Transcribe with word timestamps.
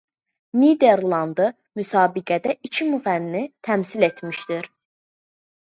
Niderlandı 0.61 1.49
müsabiqədə 1.81 2.57
iki 2.71 2.89
müğənni 2.95 3.45
təmsil 3.69 4.09
etmişdir. 4.13 4.71